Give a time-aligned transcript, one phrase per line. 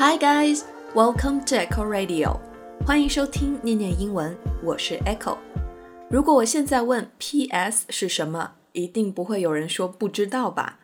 [0.00, 0.62] Hi guys,
[0.94, 2.38] welcome to Echo Radio，
[2.86, 4.32] 欢迎收听念念英文，
[4.62, 5.36] 我是 Echo。
[6.08, 10.78] 如果我现在问 PS 是什么，一定不会有人说不知道吧？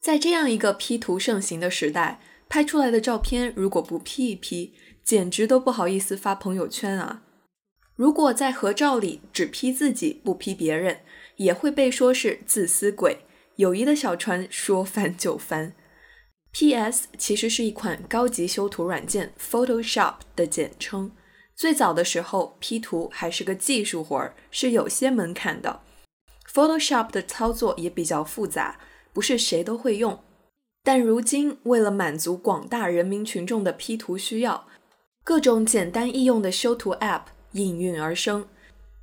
[0.00, 4.74] 在这样一个 P 图盛行的时代，拍出来的照片如果不 P 一 P，
[5.04, 7.22] 简直都不好意思发朋友圈啊。
[7.94, 11.02] 如果在合照里只 P 自己不 P 别人，
[11.36, 13.18] 也会被说是自私鬼。
[13.54, 15.74] 友谊的小船说翻就翻。
[16.52, 17.06] P.S.
[17.16, 21.12] 其实是一款高级修图软件 Photoshop 的简称。
[21.54, 25.80] 最早的时候，P 图还是个技术活儿，是有些门槛的。
[26.52, 28.80] Photoshop 的操作也比较复杂，
[29.12, 30.18] 不是谁都会用。
[30.82, 34.66] 但如今，为了满足广大人民群众的 P 图需要，
[35.22, 38.48] 各种简单易用的修图 App 应运而生。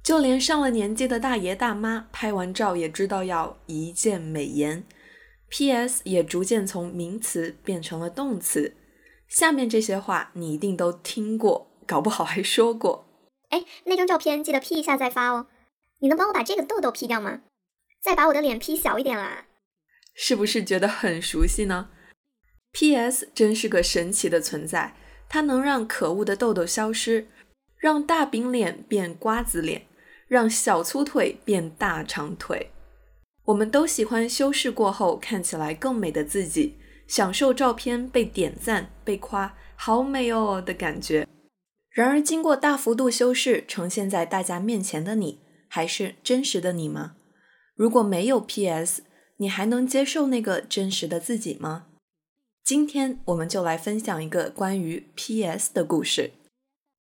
[0.03, 4.83] 就连上了年纪的大爷大妈拍完照也知道要一键美颜。
[5.49, 6.01] P.S.
[6.03, 8.73] 也逐渐从名词变成了动词。
[9.27, 13.05] 下面这些话你一定都听过，搞不好还说过。
[13.49, 15.47] 哎，那张照片记得 P 一下再发哦。
[15.99, 17.41] 你能帮我把这个痘痘 P 掉吗？
[18.01, 19.45] 再把我的脸 P 小一点啦。
[20.13, 21.89] 是不是觉得很熟悉呢
[22.71, 23.29] ？P.S.
[23.33, 24.95] 真是个神奇的存在，
[25.29, 27.27] 它能让可恶的痘痘消失，
[27.77, 29.87] 让大饼脸变瓜子脸，
[30.27, 32.71] 让小粗腿变大长腿。
[33.47, 36.75] 我们都喜欢修饰过后看起来更美的自己，
[37.07, 41.25] 享受照片被点赞、被夸“好美哦”的感觉。
[41.89, 45.39] 然而，经过大幅度修饰呈现在大家面前的你，
[45.69, 47.15] 还是真实的你吗？
[47.73, 49.03] 如果没有 PS，
[49.37, 51.85] 你还能接受那个真实的自己吗？
[52.65, 56.31] 今天我们就来分享一个关于 PS 的故事。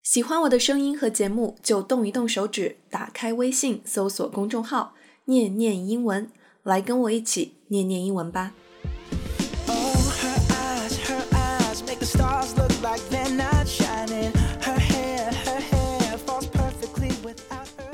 [0.04, 4.94] 喜欢我的声音和节目，就动一动手指，打开微信，搜索公众号。
[5.28, 6.30] 念念英文，
[6.62, 8.54] 来跟我一起念念英文吧。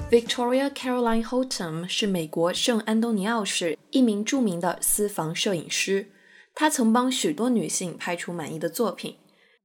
[0.09, 6.11] Victoria Caroline Holtom 是美国圣安东尼奥市一名著名的私房摄影师，
[6.53, 9.15] 她曾帮许多女性拍出满意的作品，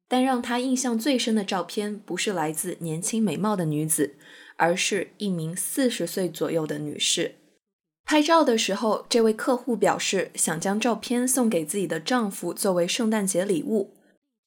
[0.07, 4.15] 但让她印象最深的照片不是来自年轻美貌的女子，
[4.57, 7.35] 而是一名四十岁左右的女士。
[8.07, 13.95] 拍照的时候，这位客户表示想将照片送给自己的丈夫作为圣诞节礼物。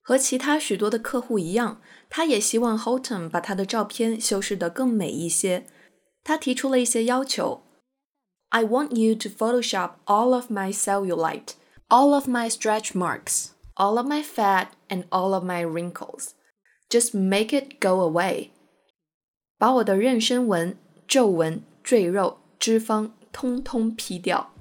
[0.02, 5.68] 和其他许多的客户一样，她也希望 Holton 把她的照片修饰得更美一些。
[6.24, 7.62] 她提出了一些要求
[8.48, 11.50] ：I want you to Photoshop all of my cellulite,
[11.90, 16.30] all of my stretch marks, all of my fat, and all of my wrinkles.
[16.90, 18.52] Just make it go away.
[19.58, 23.12] 把我的妊娠纹、皱纹、赘肉、脂肪。
[23.32, 24.54] 通通 P 掉。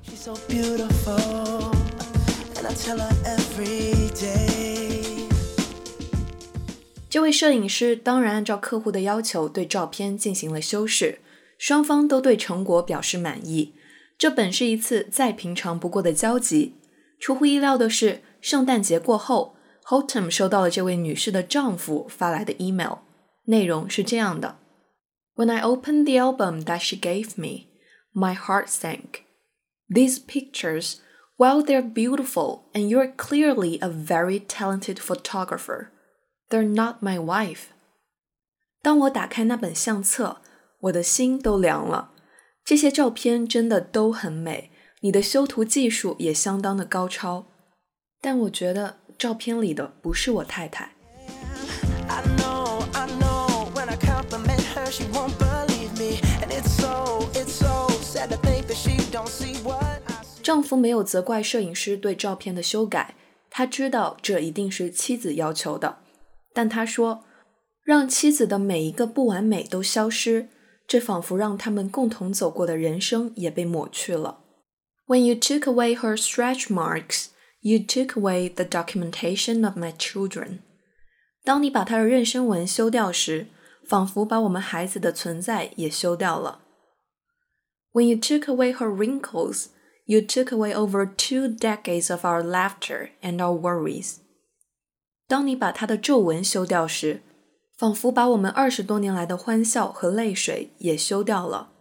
[7.11, 11.21] 这位摄影师当然按照客户的要求对照片进行了修饰，
[11.57, 13.75] 双方都对成果表示满意。
[14.19, 16.75] 这本是一次再平常不过的交集。
[17.21, 22.99] 出乎意料的是，圣诞节过后，Holtem 收到了这位女士的丈夫发来的 email，
[23.45, 24.59] 内容是这样的
[25.37, 27.68] ：When I opened the album that she gave me。
[28.18, 29.26] my heart sank.
[29.90, 31.02] These pictures,
[31.38, 35.92] while they're beautiful and you're clearly a very talented photographer,
[36.50, 37.72] they're not my wife.
[38.82, 40.42] 当我打开那本相册，
[40.82, 42.12] 我的心都凉了。
[42.66, 44.72] 这些照片真的都很美，
[45.02, 47.48] 你的修图技术也相当的高超，
[48.22, 50.92] 但我觉得照片里的不是我太太。
[60.43, 63.15] 丈夫没有责怪摄影师对照片的修改，
[63.49, 65.99] 他知道这一定是妻子要求的，
[66.53, 67.25] 但他说，
[67.83, 70.49] 让妻子的每一个不完美都消失，
[70.87, 74.41] 这仿佛让他们共同走过的人生也被抹去了。
[75.07, 77.29] When you took away her stretch marks,
[77.61, 80.59] you took away the documentation of my children。
[81.43, 83.47] 当你把她的妊娠纹修掉时，
[83.87, 86.61] 仿佛把我们孩子的存在也修掉了。
[87.94, 89.68] When you took away her wrinkles,
[90.06, 94.18] you took away over two decades of our laughter and our worries.
[95.28, 97.22] 当你把她的皱纹修掉时，
[97.78, 101.72] 仿佛把我们二十多年来的欢笑和泪水也修掉了。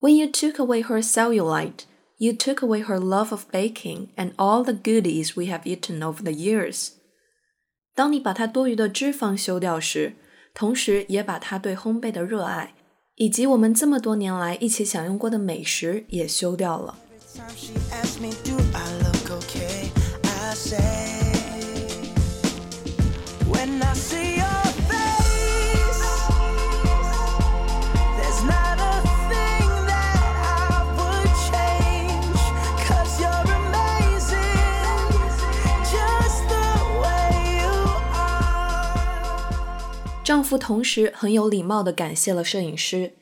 [0.00, 1.84] When you took away her cellulite,
[2.18, 6.22] you took away her love of baking and all the goodies we have eaten over
[6.22, 6.92] the years.
[7.94, 10.14] 当你把她多余的脂肪修掉时，
[10.54, 12.74] 同时也把她对烘焙的热爱
[13.17, 16.95] 以及我们这么多年来一起享用过的美食也修掉了。
[40.26, 43.12] 丈夫同时很有礼貌地感谢了摄影师，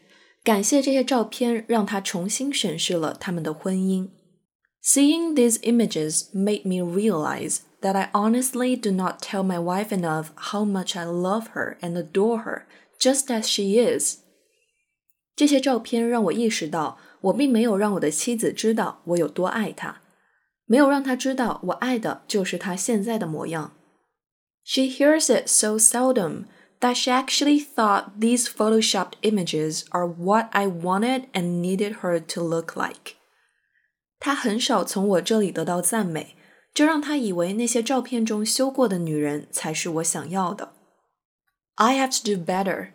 [0.44, 4.10] 感谢这些照片让他重新审视了他们的婚姻。
[4.82, 10.64] Seeing these images made me realize that I honestly do not tell my wife enough how
[10.64, 12.62] much I love her and adore her
[12.98, 14.18] just as she is.
[15.36, 20.02] 这些照片让我意识到，我并没有让我的妻子知道我有多爱她，
[20.66, 23.72] 没有让她知道我爱的就是她现在的模样。
[24.64, 26.44] She hears it so seldom
[26.80, 32.42] that she actually thought these photoshopped images are what I wanted and needed her to
[32.42, 33.16] look like.
[34.18, 36.36] 他很少从我这里得到赞美，
[36.72, 40.72] 这让他以为那些照片中修过的女人才是我想要的。
[41.76, 42.88] I have to do better,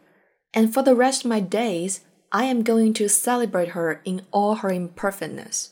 [0.53, 1.99] and for the rest of my days,
[2.29, 5.69] I am going to celebrate her in all her imperfectness.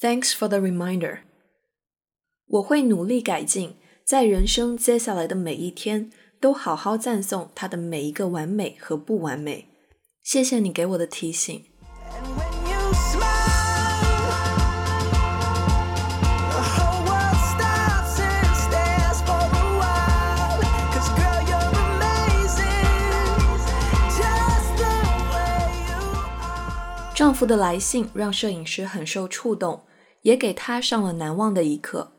[0.00, 1.18] Thanks for the reminder.
[2.46, 6.10] 我会努力改进，在人生接下来的每一天，
[6.43, 9.69] 都好好赞颂她的每一个完美和不完美。
[10.21, 11.63] 谢谢你给我的提醒。
[27.15, 29.85] 丈夫的来信让摄影师很受触动，
[30.23, 32.11] 也给他上了难忘的一课。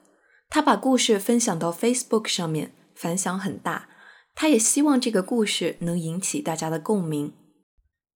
[0.49, 3.91] 他把故事分享到 Facebook 上面，反响很大。
[4.35, 7.33] 他也希望这个故事能引起大家的共鸣。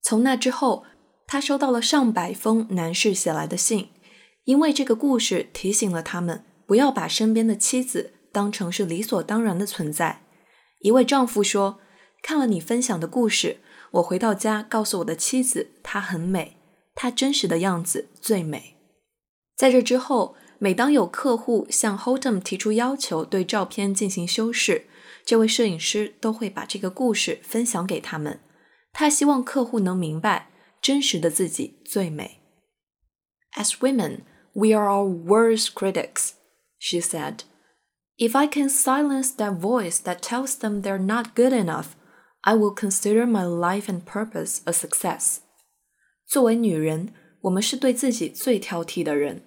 [0.03, 0.85] 从那之后，
[1.27, 3.89] 他收到了上百封男士写来的信，
[4.45, 10.23] 因为这个故事提醒了他们不要把身边的妻子当成是理所当然的存在。
[10.81, 11.81] 一位丈夫说
[12.23, 13.59] ：“看了你分享的故事，
[13.93, 16.57] 我回到家告诉我的妻子，她很美。”
[16.95, 18.75] 她真实的样子最美。
[19.57, 24.86] 在这之后，每当有客户向 Holtam 提出要求对照片进行修饰，
[25.26, 28.40] 这位摄影师都会把这个故事分享给他们。
[28.92, 30.50] 他希望客户能明白，
[30.82, 32.40] 真实的自己最美。
[33.56, 34.22] As women,
[34.54, 36.32] we are our worst critics,
[36.80, 37.40] she said.
[38.18, 41.96] If I can silence that voice that tells them they're not good enough,
[42.42, 45.38] I will consider my life and purpose a success.
[46.28, 49.44] 作为女人，我们是对自己最挑剔的人，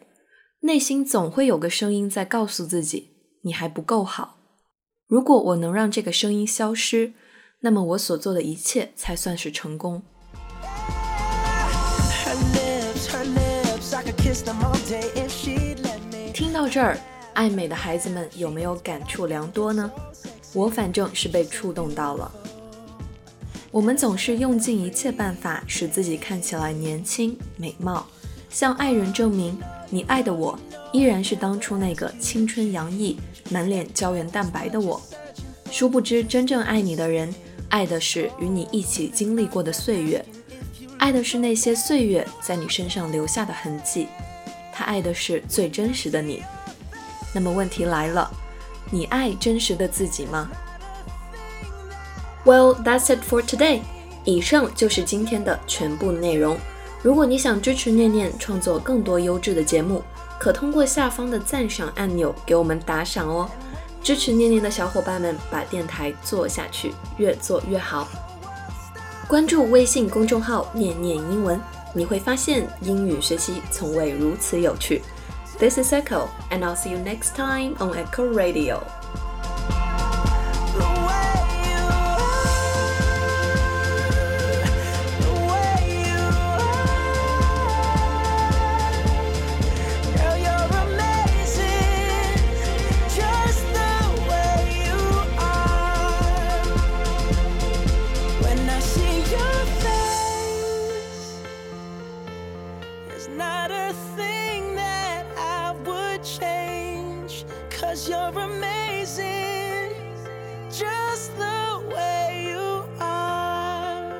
[0.63, 3.09] 内心总会有个声音在告诉自己
[3.41, 4.37] 你还不够好。
[5.07, 7.13] 如果我能让这个声音消失，
[7.61, 10.03] 那么我所做的一切才算是成功。
[16.31, 16.95] 听到这儿，
[17.33, 19.91] 爱美的孩子们有没有感触良多呢？
[20.53, 22.31] 我反正是被触动到了。
[23.71, 28.05] 我们总是用尽一切办法使自己看起来年轻美貌，
[28.51, 29.57] 向爱人证明
[29.89, 30.59] 你爱的我
[30.91, 33.17] 依然是当初那个青春洋溢、
[33.49, 35.01] 满脸胶原蛋白的我。
[35.71, 37.33] 殊不知，真正爱你的人，
[37.69, 40.23] 爱的是与你一起经历过的岁月，
[40.97, 44.07] 爱的是那些岁月在你身上留下的痕迹。
[44.73, 46.43] 他爱的是最真实的你。
[47.33, 48.29] 那么问题来了，
[48.91, 50.49] 你爱真实的自己吗
[52.43, 53.79] ？Well, that's it for today.
[54.25, 56.57] 以上就是今天的全部内容。
[57.03, 60.03] 如果你想支持念念创作更多优质的节目，
[60.39, 63.49] 可通过下方的赞赏按钮给我们打赏哦。
[64.03, 68.07] 支持念念的小伙伴们，把电台做下去，越做越好。
[69.27, 71.59] 关注微信公众号“念念英文”，
[71.93, 75.01] 你会发现英语学习从未如此有趣。
[75.57, 78.79] This is Echo, and I'll see you next time on Echo Radio.
[107.81, 109.95] Cause you're amazing,
[110.69, 114.13] just the way you are.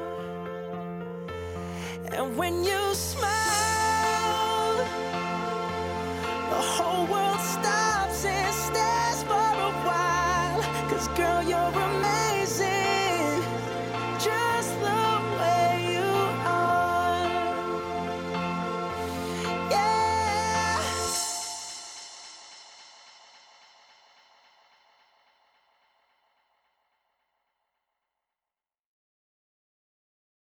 [2.11, 3.40] And when you smile,